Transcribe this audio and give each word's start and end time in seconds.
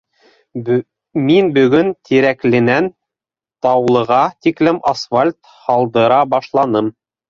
Мин 1.27 1.51
бөгөн 1.57 1.91
Тирәкленән 2.09 2.89
Таулыға 3.69 4.21
тиклем 4.49 4.85
асфальт 4.97 5.41
һалдыра 5.63 6.23
башланым. 6.37 6.97